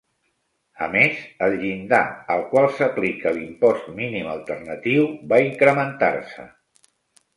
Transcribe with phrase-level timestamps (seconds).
[0.85, 1.17] A més,
[1.47, 1.99] el llindar
[2.37, 6.49] al qual s'aplica l'impost mínim alternatiu va incrementar-se.